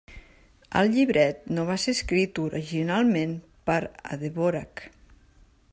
[0.79, 3.35] El llibret no va ser escrit originalment
[3.71, 3.79] per
[4.17, 4.87] a Dvořák.